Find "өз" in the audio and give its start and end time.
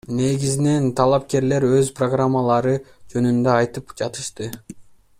1.81-1.91